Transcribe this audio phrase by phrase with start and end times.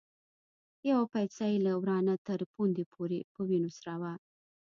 [0.89, 4.13] يوه پايڅه يې له ورانه تر پوندې پورې په وينو سره وه.